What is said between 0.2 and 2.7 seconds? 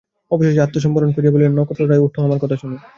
অবশেষে আত্মসম্বরণ করিয়া বলিলেন, নক্ষত্ররায়, ওঠো, আমার কথা